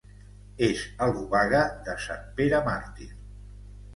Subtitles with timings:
[0.67, 3.09] És a l'Obaga de Sant Pere Màrtir.